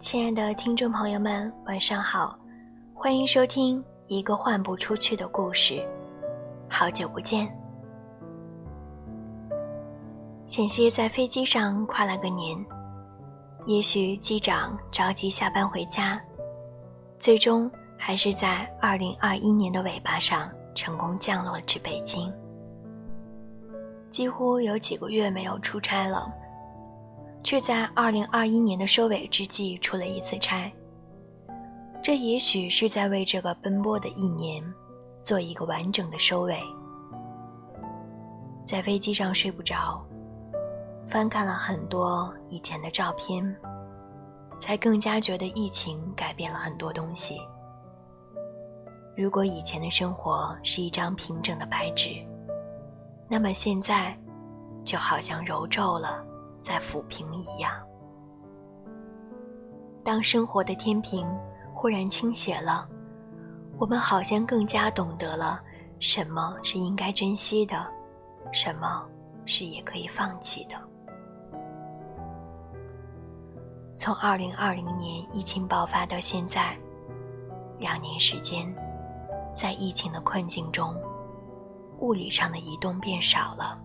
[0.00, 2.38] 亲爱的听众朋友们，晚上好，
[2.92, 5.74] 欢迎收听《一个换不出去的故事》。
[6.68, 7.48] 好久不见，
[10.46, 12.56] 险些在飞机上跨了个年。
[13.66, 16.20] 也许机长着急下班回家，
[17.18, 22.30] 最终还是在二零二一年的尾巴上成功降落至北京。
[24.10, 26.30] 几乎有几个月没有出差了。
[27.44, 30.72] 却在二零二一年的收尾之际出了一次差。
[32.02, 34.64] 这也许是在为这个奔波的一年
[35.22, 36.58] 做一个完整的收尾。
[38.64, 40.02] 在飞机上睡不着，
[41.06, 43.54] 翻看了很多以前的照片，
[44.58, 47.38] 才更加觉得疫情改变了很多东西。
[49.14, 52.10] 如果以前的生活是一张平整的白纸，
[53.28, 54.18] 那么现在
[54.82, 56.24] 就好像揉皱了。
[56.64, 57.70] 在抚平一样，
[60.02, 61.28] 当生活的天平
[61.70, 62.88] 忽然倾斜了，
[63.76, 65.60] 我们好像更加懂得了
[66.00, 67.86] 什么是应该珍惜的，
[68.50, 69.06] 什么
[69.44, 70.74] 是也可以放弃的。
[73.94, 76.74] 从二零二零年疫情爆发到现在，
[77.78, 78.74] 两年时间，
[79.54, 80.96] 在疫情的困境中，
[81.98, 83.78] 物理上的移动变少了，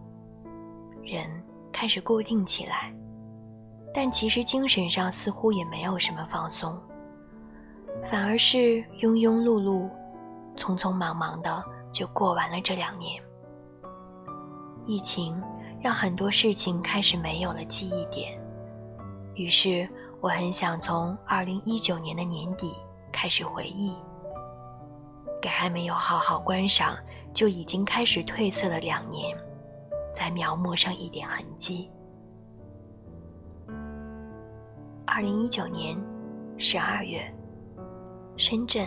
[1.03, 1.30] 人。
[1.71, 2.93] 开始固定起来，
[3.93, 6.77] 但其实精神上似乎也没有什么放松，
[8.03, 9.89] 反而是庸庸碌碌、
[10.55, 13.21] 匆匆忙忙的就过完了这两年。
[14.85, 15.41] 疫情
[15.81, 18.39] 让很多事情开始没有了记忆点，
[19.35, 19.87] 于是
[20.19, 22.73] 我很想从二零一九年的年底
[23.11, 23.95] 开始回忆，
[25.41, 26.97] 给还没有好好观赏
[27.33, 29.37] 就已经开始褪色的两年。
[30.19, 31.89] 再描摹上一点痕迹。
[35.05, 35.97] 二零一九年
[36.57, 37.33] 十二月，
[38.35, 38.85] 深圳，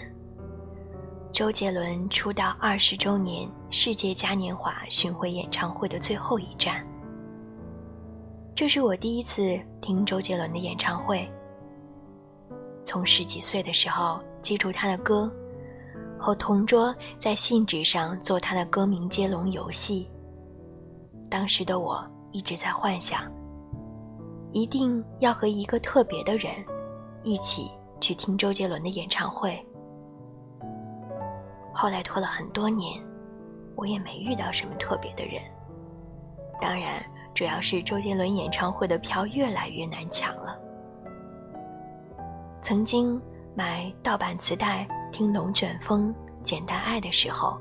[1.32, 6.86] 周杰伦出道二十周年世界嘉年华巡回演唱会的最后一站。
[8.54, 11.26] 这是我第一次听周杰伦的演唱会。
[12.84, 15.32] 从十几岁的时候记住他的歌，
[16.18, 20.10] 和同桌在信纸上做他的歌名接龙游戏。
[21.32, 23.22] 当时的我一直在幻想，
[24.52, 26.52] 一定要和一个特别的人
[27.22, 27.70] 一起
[28.02, 29.58] 去听周杰伦的演唱会。
[31.72, 33.02] 后来拖了很多年，
[33.74, 35.40] 我也没遇到什么特别的人。
[36.60, 40.60] 当然，主要是周杰伦演唱会的票越来越难抢了。
[42.60, 43.18] 曾经
[43.54, 47.58] 买盗版磁带听《龙卷风》《简单爱》的时候，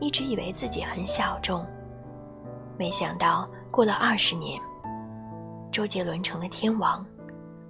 [0.00, 1.64] 一直以为自己很小众。
[2.78, 4.60] 没想到过了二十年，
[5.72, 7.04] 周杰伦成了天王，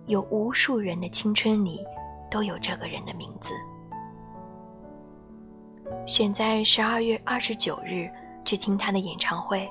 [0.06, 1.82] 有无数人的青春里
[2.30, 3.54] 都有这个人的名字。
[6.06, 8.06] 选在十二月二十九日
[8.44, 9.66] 去听他的演唱会，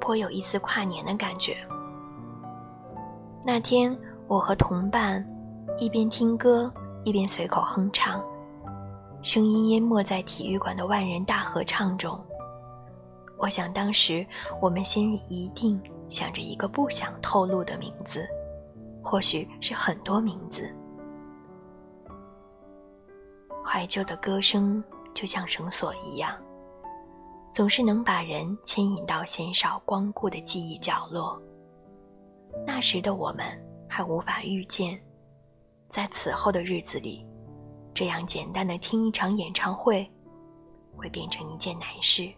[0.00, 1.56] 颇有一丝跨年的感觉。
[3.44, 3.94] 那天
[4.26, 5.22] 我和同伴
[5.76, 6.72] 一边听歌
[7.04, 8.22] 一边随口哼唱，
[9.20, 12.18] 声音淹没在体育馆的万人大合唱中。
[13.40, 14.24] 我想，当时
[14.60, 15.80] 我们心里一定
[16.10, 18.28] 想着一个不想透露的名字，
[19.02, 20.70] 或许是很多名字。
[23.64, 24.84] 怀旧的歌声
[25.14, 26.36] 就像绳索一样，
[27.50, 31.40] 总是能把人牵引到鲜少光顾的记忆角落。
[32.66, 33.46] 那时的我们
[33.88, 35.00] 还无法预见，
[35.88, 37.26] 在此后的日子里，
[37.94, 40.06] 这样简单的听一场演唱会，
[40.94, 42.30] 会变成一件难事。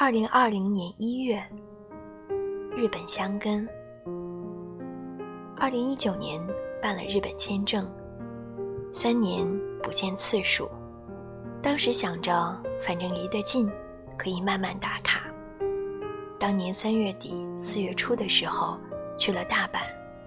[0.00, 1.44] 二零二零年一月，
[2.76, 3.68] 日本香根。
[5.56, 6.40] 二零一九年
[6.80, 7.84] 办了日本签证，
[8.92, 9.44] 三年
[9.82, 10.70] 不见次数。
[11.60, 12.32] 当时想着，
[12.80, 13.68] 反正离得近，
[14.16, 15.22] 可以慢慢打卡。
[16.38, 18.78] 当年三月底四月初的时候，
[19.16, 19.80] 去了大阪、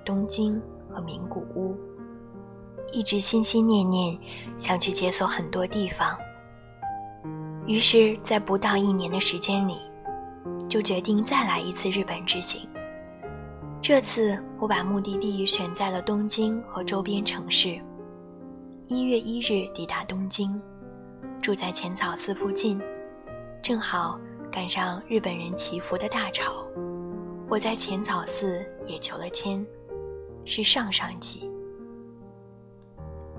[0.04, 1.78] 东京和名古屋，
[2.92, 4.20] 一直心心念念
[4.58, 6.18] 想去解锁很多地方。
[7.68, 9.78] 于是，在不到一年的时间里，
[10.68, 12.68] 就决定再来一次日本之行。
[13.82, 17.80] 这次我把目的地选在了东京和周边城市。
[18.88, 20.60] 一月一日抵达东京，
[21.42, 22.82] 住在浅草寺附近，
[23.62, 24.20] 正好
[24.52, 26.66] 赶上日本人祈福的大潮。
[27.48, 29.66] 我在浅草寺也求了签，
[30.46, 31.50] 是上上级。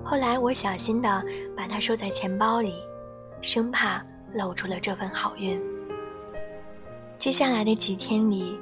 [0.03, 1.23] 后来我小心地
[1.55, 2.73] 把它收在钱包里，
[3.41, 4.03] 生怕。
[4.33, 5.61] 露出了这份好运。
[7.17, 8.57] 接下来的几天里，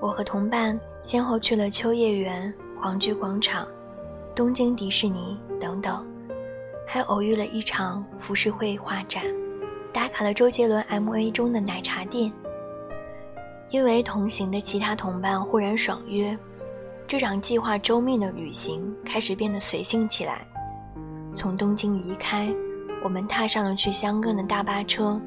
[0.00, 3.66] 我和同伴先后去了秋叶原、皇居广场、
[4.34, 6.06] 东京迪士尼等等，
[6.86, 9.24] 还偶遇了一场浮世绘画展，
[9.92, 12.30] 打卡了周杰伦 MV 中的奶茶店。
[13.70, 16.36] 因为同行的其他同伴忽然爽约，
[17.06, 20.46] 这场计划周密的旅行开始变得随性起来。
[21.32, 22.54] 从东京离开，
[23.04, 25.20] 我们踏上了去香根的大巴车。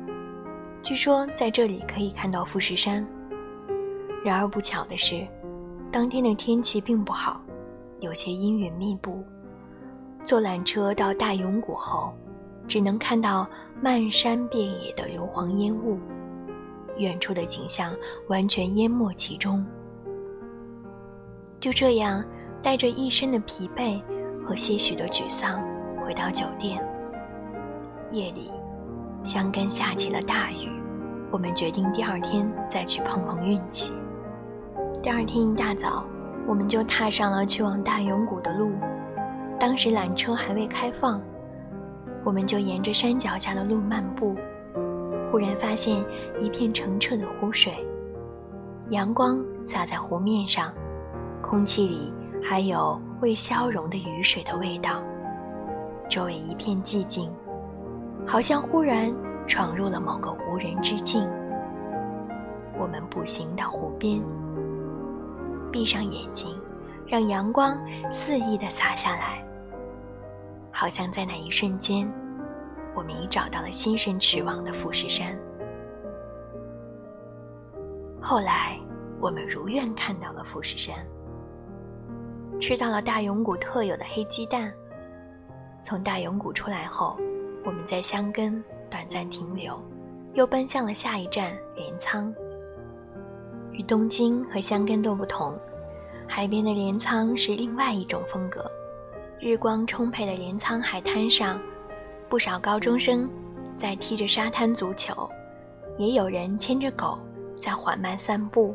[0.81, 3.05] 据说在这里可以看到富士山。
[4.25, 5.25] 然而不巧的是，
[5.91, 7.39] 当天的天气并不好，
[7.99, 9.23] 有些阴云密布。
[10.23, 12.11] 坐缆车到大永谷后，
[12.67, 13.47] 只能看到
[13.79, 15.99] 漫山遍野的硫磺烟雾，
[16.97, 17.95] 远处的景象
[18.27, 19.63] 完全淹没其中。
[21.59, 22.25] 就这样，
[22.59, 24.01] 带着一身的疲惫
[24.43, 25.63] 和些许的沮丧
[26.01, 26.83] 回到酒店。
[28.11, 28.51] 夜里，
[29.23, 30.69] 香根下起了大雨。
[31.29, 33.91] 我们决定第二天再去碰碰运气。
[35.03, 36.05] 第二天一大早，
[36.47, 38.71] 我们就踏上了去往大永谷的路。
[39.59, 41.21] 当时缆车还未开放，
[42.23, 44.35] 我们就沿着山脚下的路漫步。
[45.29, 46.01] 忽然发现
[46.39, 47.73] 一片澄澈的湖水，
[48.89, 50.71] 阳光洒在湖面上，
[51.41, 55.03] 空气里还有未消融的雨水的味道。
[56.09, 57.29] 周围一片寂静，
[58.27, 59.11] 好像忽然。
[59.47, 61.25] 闯入了某个无人之境。
[62.77, 64.21] 我们步行到湖边，
[65.71, 66.59] 闭上眼睛，
[67.07, 67.79] 让阳光
[68.11, 69.41] 肆意地洒下来。
[70.69, 72.11] 好像在那一瞬间，
[72.93, 75.33] 我们已找到了心神驰往的富士山。
[78.21, 78.77] 后来，
[79.21, 80.93] 我们如愿看到了富士山，
[82.59, 84.73] 吃到了大永谷特有的黑鸡蛋。
[85.81, 87.17] 从大永谷出来后，
[87.67, 88.63] 我们在箱根。
[88.89, 89.77] 短暂停留，
[90.33, 92.33] 又奔向了下一站镰仓。
[93.73, 95.53] 与东京和箱根都不同，
[96.25, 98.65] 海边的镰仓是另外一种风格。
[99.41, 101.59] 日光充沛的镰仓海滩上，
[102.29, 103.29] 不少高中生
[103.77, 105.29] 在踢着沙滩足球，
[105.97, 107.19] 也有人牵着狗
[107.59, 108.73] 在缓慢散步。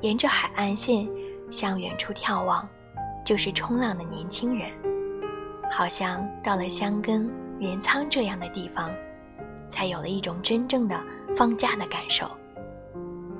[0.00, 1.06] 沿着海岸线
[1.50, 2.66] 向远处眺望，
[3.26, 4.70] 就是冲浪的年轻人。
[5.70, 8.90] 好像到了箱根、镰仓这样的地方。
[9.70, 10.98] 才有了一种真正的
[11.36, 12.26] 放假的感受。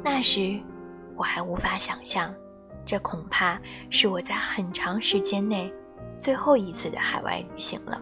[0.02, 0.60] 那时，
[1.16, 2.32] 我还无法想象，
[2.84, 5.72] 这恐怕是我在很长时间内
[6.18, 7.98] 最后一次的海外旅行了。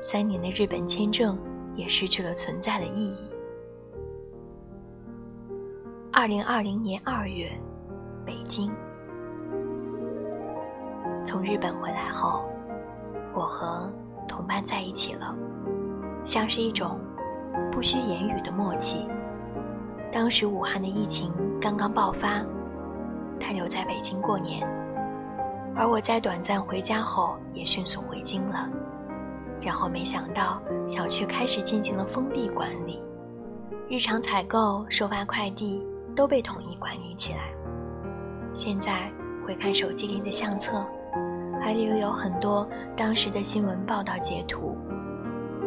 [0.00, 1.38] 三年的日本签证
[1.76, 3.30] 也失去了存在的意义。
[6.10, 7.52] 二零二零年二月，
[8.24, 8.72] 北京。
[11.24, 12.44] 从日本回来后，
[13.34, 13.92] 我和
[14.26, 15.34] 同伴在一起了，
[16.24, 16.98] 像是一种。
[17.70, 19.06] 不需言语的默契。
[20.12, 22.40] 当时武汉的疫情刚刚爆发，
[23.40, 24.64] 他留在北京过年，
[25.74, 28.68] 而我在短暂回家后也迅速回京了。
[29.60, 33.02] 然后没想到小区开始进行了封闭管理，
[33.88, 35.84] 日常采购、收发快递
[36.14, 37.52] 都被统一管理起来。
[38.52, 39.10] 现在
[39.44, 40.84] 回看手机里的相册，
[41.64, 44.76] 还留有很多当时的新闻报道截图。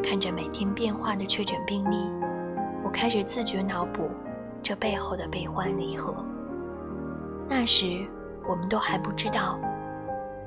[0.03, 2.07] 看着每天变化的确诊病例，
[2.83, 4.07] 我开始自觉脑补
[4.61, 6.13] 这背后的悲欢离合。
[7.49, 8.05] 那时，
[8.47, 9.59] 我们都还不知道，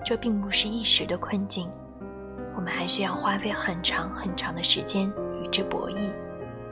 [0.04, 1.68] 这并不是一时的困境，
[2.54, 6.12] 我们还需要花费很长很长的时间与之博弈，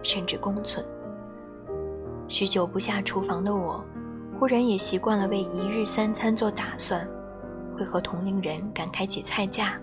[0.05, 0.87] 甚至共存。
[2.29, 3.85] 许久不下厨房的我，
[4.39, 7.05] 忽然也习惯了为一日三餐做打算，
[7.79, 9.81] 会和同龄人感慨起菜价。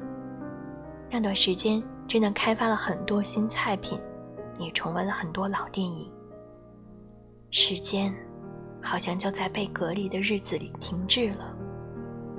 [1.09, 1.81] 那段时间。
[2.07, 3.99] 真的开发了很多新菜品，
[4.59, 6.07] 也重温了很多老电影。
[7.49, 8.13] 时间，
[8.79, 11.51] 好像就在被隔离的日子里停滞了，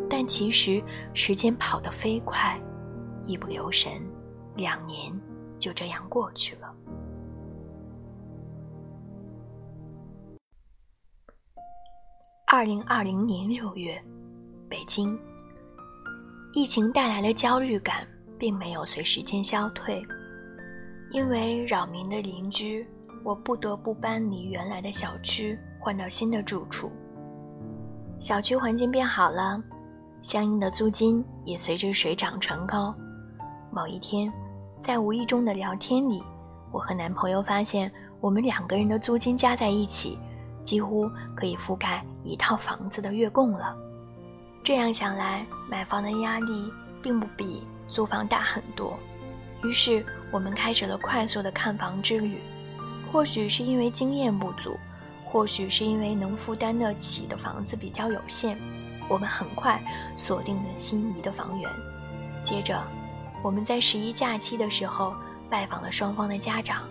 [0.08, 0.80] 但其实
[1.14, 2.56] 时间跑得飞快，
[3.26, 3.90] 一不留神，
[4.54, 5.12] 两年
[5.58, 6.72] 就这样过去了。
[12.46, 14.00] 二零二零年六月，
[14.70, 15.18] 北京，
[16.56, 18.06] 疫情带来的焦虑感。
[18.38, 20.06] 并没有随时间消退，
[21.10, 22.86] 因为扰民的邻居，
[23.24, 26.92] 我不得不搬离原来的小区，换到新的住处。
[28.20, 29.58] 小区环境变好了，
[30.20, 32.94] 相应的租金也随之水涨船高。
[33.70, 34.30] 某一天，
[34.82, 36.22] 在无意中的聊天里，
[36.70, 40.18] 我和男朋友发现，我们两个人的租金加在一起，
[40.62, 43.74] 几乎可以覆盖一套房子的月供了。
[44.66, 47.62] 这样想来，买房的压力并不比。
[47.86, 48.98] 租房大很多，
[49.62, 52.40] 于是我们开始了快速的看房之旅。
[53.12, 54.76] 或许是因为经验不足，
[55.24, 58.58] 或许是因为能负担得起的房子比较有限，
[59.08, 59.80] 我们很快
[60.16, 61.70] 锁定了心仪的房源。
[62.42, 62.82] 接着，
[63.44, 65.14] 我们在十一假期的时候
[65.48, 66.82] 拜访了双方的家长。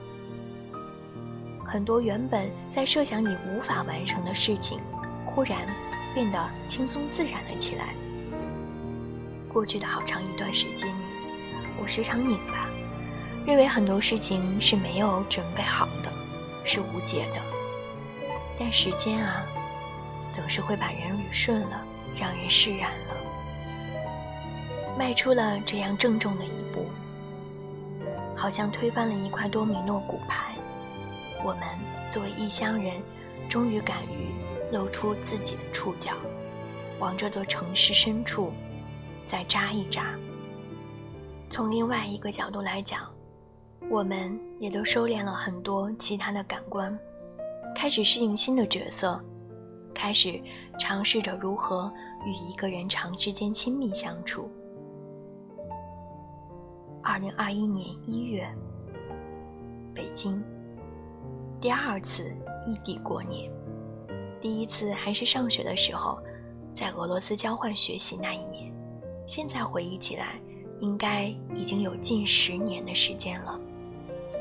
[1.66, 4.80] 很多原本在设想里无法完成的事情，
[5.26, 5.68] 忽然
[6.16, 7.94] 变得轻松自然了起来。
[9.50, 11.04] 过去的好长一段时间里，
[11.80, 12.70] 我时常拧巴，
[13.46, 16.12] 认为很多事情是没有准备好的，
[16.64, 17.42] 是无解的。
[18.58, 19.44] 但时间啊，
[20.34, 21.82] 总是会把人捋顺了，
[22.20, 23.16] 让人释然了。
[24.98, 26.86] 迈出了这样郑重的一步，
[28.36, 30.54] 好像推翻了一块多米诺骨牌。
[31.44, 31.64] 我们
[32.10, 32.94] 作为异乡人，
[33.50, 34.34] 终于敢于
[34.76, 36.12] 露出自己的触角，
[37.00, 38.52] 往这座城市深处
[39.26, 40.14] 再扎一扎。
[41.50, 43.10] 从另外一个角度来讲，
[43.90, 46.98] 我们也都收敛了很多其他的感官。
[47.74, 49.22] 开始适应新的角色，
[49.94, 50.42] 开始
[50.78, 51.92] 尝试着如何
[52.26, 54.50] 与一个人长时间亲密相处。
[57.02, 58.46] 二零二一年一月，
[59.94, 60.44] 北京，
[61.62, 63.52] 第二次异地过年，
[64.46, 66.20] 第一次还是上学的时候，
[66.72, 68.72] 在俄罗斯交换学习那一年，
[69.26, 70.40] 现在回忆起来，
[70.82, 73.60] 应该已经有近十年的时间了。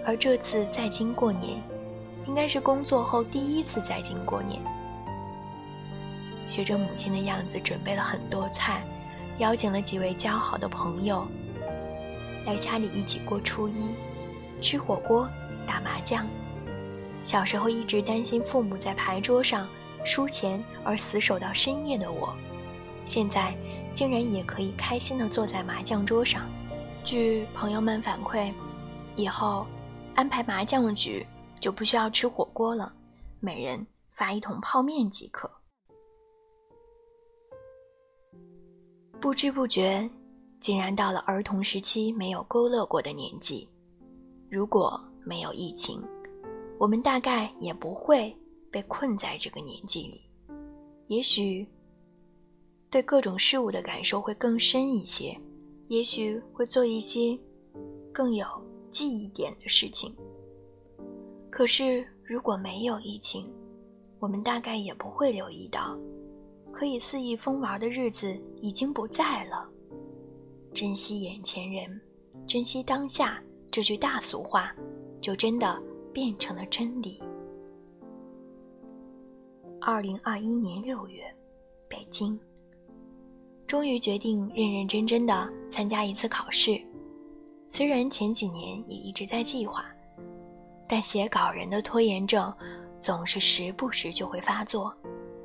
[0.04, 1.58] 而这次在京过年。
[2.26, 4.60] 应该是工作后第一次在京过年，
[6.46, 8.84] 学着母亲的样子准备了很多菜，
[9.38, 11.26] 邀请了几位交好的朋友
[12.44, 13.88] 来家里一起过初一，
[14.60, 15.26] 吃火锅、
[15.66, 16.26] 打麻将。
[17.22, 19.66] 小时候一直担心父母在牌桌上
[20.04, 22.34] 输钱而死守到深夜的我，
[23.04, 23.56] 现在
[23.92, 26.48] 竟然也可以开心地坐在麻将桌上。
[27.04, 28.52] 据朋友们反馈，
[29.16, 29.66] 以后
[30.14, 31.26] 安排麻将局。
[31.60, 32.92] 就不需要吃火锅了，
[33.40, 35.50] 每人发一桶泡面即可。
[39.18, 40.06] 不知不觉，
[40.60, 43.66] 竟然到了儿童时期没有勾勒过的年纪。
[44.50, 46.02] 如果没有疫情，
[46.78, 48.36] 我们大概也不会
[48.74, 50.28] 被困在这个年纪里。
[51.06, 51.64] 也许
[52.90, 55.40] 对各种事物的感受会更深一些，
[55.86, 57.38] 也许会做一些
[58.12, 58.44] 更有
[58.90, 60.12] 记忆点的事情。
[61.50, 63.48] 可是，如果没有疫情，
[64.18, 65.96] 我们大概也不会留意到，
[66.72, 69.70] 可以肆意疯玩的日子已经不在了。
[70.72, 72.00] 珍惜眼前人，
[72.44, 73.40] 珍惜当下，
[73.70, 74.74] 这句大俗话，
[75.20, 75.80] 就真的
[76.12, 77.22] 变成了真理。
[79.86, 81.22] 二零二一年六月，
[81.90, 82.40] 北京，
[83.66, 86.80] 终于决定认认真真的参加一次考试，
[87.68, 89.84] 虽然前几年也一直在计划。
[90.88, 92.50] 但写稿人的拖延症
[92.98, 94.90] 总是时不时就会发作，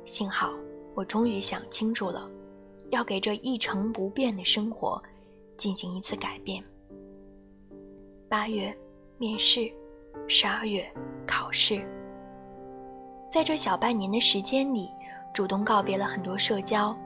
[0.06, 0.54] 幸好
[0.94, 2.26] 我终于想清楚了，
[2.88, 5.02] 要给这一成不变的生活
[5.58, 6.64] 进行一次改变。
[8.26, 8.74] 八月
[9.18, 9.70] 面试，
[10.26, 10.90] 十二月
[11.26, 11.86] 考试，
[13.30, 14.92] 在这小半年的时间里，
[15.32, 16.96] 主动告别了很多社交，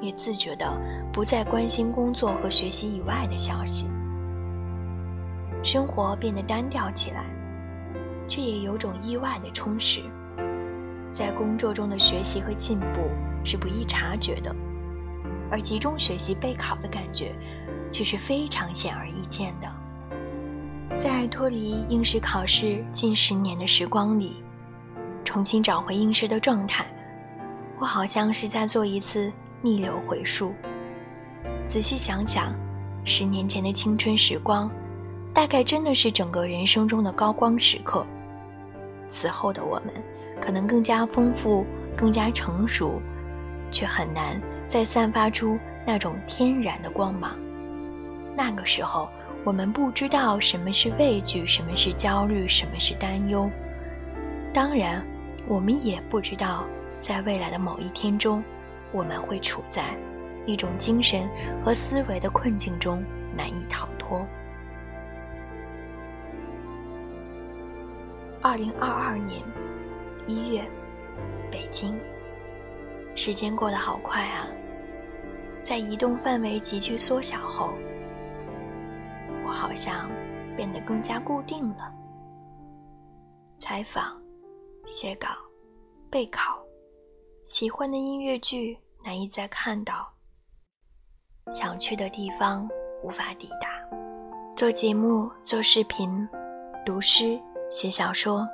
[0.00, 0.66] 也自觉的
[1.12, 3.86] 不再关心工作和学习以外的消息，
[5.62, 7.24] 生活变得单调起来。
[8.26, 10.02] 却也有种意外的充实，
[11.10, 13.10] 在工作中的学习和进步
[13.44, 14.54] 是不易察觉的，
[15.50, 17.34] 而集中学习备考的感觉
[17.90, 20.96] 却是非常显而易见的。
[20.96, 24.44] 在脱离应试考试近十年的时光里，
[25.32, 26.84] 重新找回应试的状态，
[27.78, 29.32] 我好像是在做一次
[29.62, 30.52] 逆流回溯。
[31.68, 32.52] 仔细想想，
[33.04, 34.68] 十年前的青春时光，
[35.32, 38.04] 大概真的是整个人生中的高光时刻。
[39.08, 39.94] 此后的我们，
[40.40, 41.64] 可能更加丰富、
[41.96, 43.00] 更加成熟，
[43.70, 45.56] 却很难再散发出
[45.86, 47.38] 那种天然的光芒。
[48.36, 49.08] 那个时候，
[49.44, 53.48] 我们不知道什么是畏惧，什么是焦虑，什么是担忧。
[54.52, 55.00] 当然，
[55.50, 56.64] 我们也不知道，
[57.00, 58.40] 在未来的某一天中，
[58.92, 59.96] 我们会处在
[60.46, 61.28] 一种精神
[61.60, 63.02] 和思维的困境中，
[63.36, 64.24] 难以逃脱。
[68.40, 69.42] 二零二二年
[70.28, 70.62] 一月，
[71.50, 71.98] 北京。
[73.16, 74.46] 时间过得好快啊！
[75.64, 77.74] 在移动范围急剧缩小后，
[79.44, 80.08] 我好像
[80.56, 81.92] 变得更加固定了。
[83.58, 84.16] 采访、
[84.90, 85.28] 写稿、
[86.10, 86.58] 备考，
[87.46, 90.12] 喜欢的音乐剧难以再看到，
[91.52, 92.68] 想去的地方
[93.00, 93.68] 无法抵达。
[94.56, 96.28] 做节目、做视频、
[96.84, 97.40] 读诗。
[97.70, 98.44] 写小说、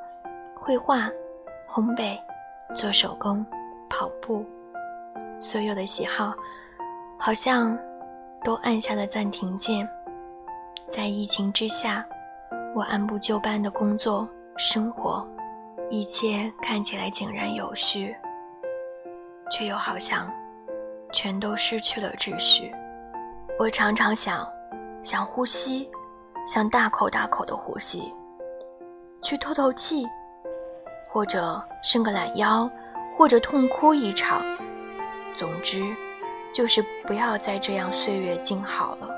[0.54, 1.08] 绘画、
[1.66, 2.20] 烘焙、
[2.74, 3.42] 做手工、
[3.88, 4.44] 跑步，
[5.40, 6.34] 所有的喜好，
[7.18, 7.74] 好像
[8.44, 9.88] 都按下了暂停键。
[10.86, 12.06] 在疫情之下，
[12.74, 14.28] 我按部就班的工作、
[14.58, 15.26] 生活，
[15.90, 18.14] 一切看起来井然有序，
[19.50, 20.32] 却又好像
[21.12, 22.74] 全都失去了秩序。
[23.58, 24.46] 我常常想，
[25.02, 25.88] 想呼吸，
[26.46, 28.12] 想大口大口的呼吸，
[29.22, 30.06] 去透透气。
[31.08, 32.70] 或者伸个懒腰，
[33.16, 34.42] 或者痛哭一场，
[35.34, 35.82] 总之，
[36.52, 39.08] 就是不要再这样岁月静好了。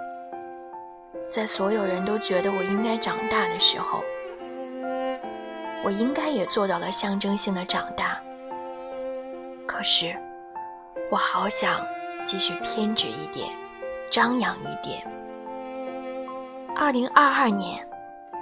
[1.29, 4.01] 在所有人都觉得我应该长大的时候，
[5.85, 8.19] 我应该也做到了象征性的长大。
[9.67, 10.17] 可是，
[11.11, 11.85] 我好想
[12.27, 13.49] 继续偏执一点，
[14.11, 15.03] 张扬一点。
[16.75, 17.87] 二零二二年，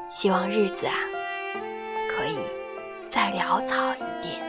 [0.09, 0.95] 希望日子啊，
[2.09, 2.39] 可以。
[3.09, 4.46] 再潦草一点。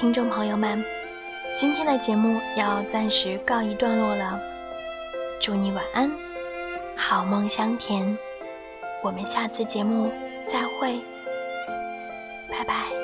[0.00, 0.80] 听众朋友们，
[1.56, 4.40] 今天的节目要暂时告一段落了。
[5.40, 6.08] 祝你晚安，
[6.94, 8.16] 好梦香甜。
[9.02, 10.08] 我们下次节目
[10.46, 11.00] 再会，
[12.48, 12.97] 拜拜。